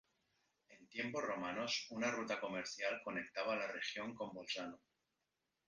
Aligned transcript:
En 0.69 0.87
tiempos 0.89 1.23
romanos 1.23 1.85
una 1.91 2.09
ruta 2.09 2.39
comercial 2.39 2.99
conectaba 3.03 3.55
la 3.55 3.67
región 3.67 4.15
con 4.15 4.33
Bolzano. 4.33 4.81